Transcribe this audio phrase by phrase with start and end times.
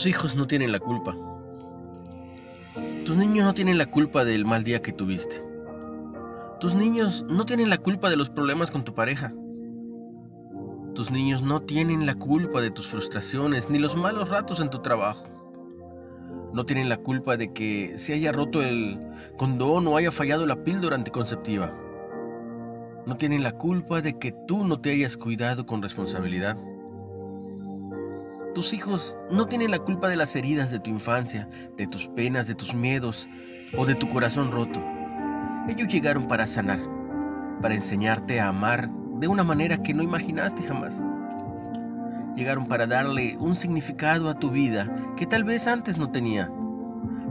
[0.00, 1.14] Tus hijos no tienen la culpa.
[3.04, 5.44] Tus niños no tienen la culpa del mal día que tuviste.
[6.58, 9.30] Tus niños no tienen la culpa de los problemas con tu pareja.
[10.94, 14.78] Tus niños no tienen la culpa de tus frustraciones ni los malos ratos en tu
[14.78, 15.26] trabajo.
[16.54, 18.98] No tienen la culpa de que se haya roto el
[19.36, 21.74] condón o haya fallado la píldora anticonceptiva.
[23.04, 26.56] No tienen la culpa de que tú no te hayas cuidado con responsabilidad.
[28.54, 32.48] Tus hijos no tienen la culpa de las heridas de tu infancia, de tus penas,
[32.48, 33.28] de tus miedos
[33.78, 34.82] o de tu corazón roto.
[35.68, 36.80] Ellos llegaron para sanar,
[37.62, 41.04] para enseñarte a amar de una manera que no imaginaste jamás.
[42.34, 46.50] Llegaron para darle un significado a tu vida que tal vez antes no tenía,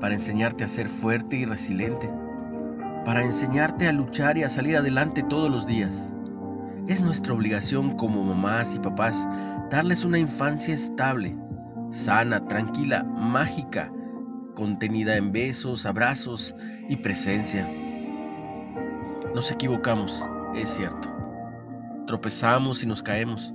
[0.00, 2.10] para enseñarte a ser fuerte y resiliente,
[3.04, 6.14] para enseñarte a luchar y a salir adelante todos los días.
[6.92, 9.26] Es nuestra obligación como mamás y papás
[9.70, 11.34] darles una infancia estable,
[11.90, 13.90] sana, tranquila, mágica,
[14.54, 16.54] contenida en besos, abrazos
[16.90, 17.66] y presencia.
[19.34, 20.22] Nos equivocamos,
[20.54, 21.10] es cierto.
[22.06, 23.54] Tropezamos y nos caemos,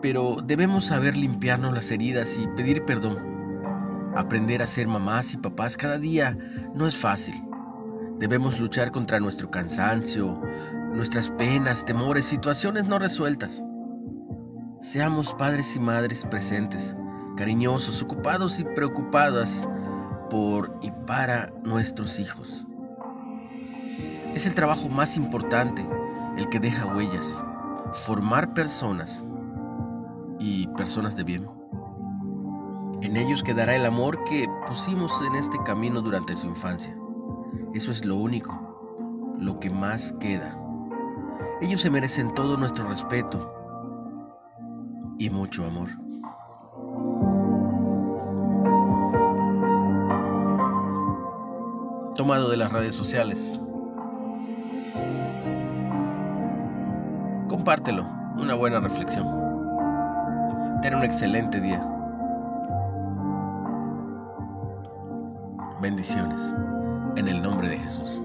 [0.00, 4.12] pero debemos saber limpiarnos las heridas y pedir perdón.
[4.14, 6.38] Aprender a ser mamás y papás cada día
[6.76, 7.34] no es fácil.
[8.20, 10.40] Debemos luchar contra nuestro cansancio,
[10.92, 13.64] nuestras penas, temores, situaciones no resueltas.
[14.80, 16.96] Seamos padres y madres presentes,
[17.36, 19.68] cariñosos, ocupados y preocupadas
[20.30, 22.66] por y para nuestros hijos.
[24.34, 25.86] Es el trabajo más importante,
[26.36, 27.44] el que deja huellas,
[27.92, 29.26] formar personas
[30.38, 31.48] y personas de bien.
[33.02, 36.96] En ellos quedará el amor que pusimos en este camino durante su infancia.
[37.74, 40.61] Eso es lo único, lo que más queda.
[41.62, 43.54] Ellos se merecen todo nuestro respeto
[45.16, 45.88] y mucho amor.
[52.16, 53.60] Tomado de las redes sociales.
[57.48, 58.06] Compártelo,
[58.40, 59.24] una buena reflexión.
[60.82, 61.88] Ten un excelente día.
[65.80, 66.56] Bendiciones,
[67.14, 68.20] en el nombre de Jesús.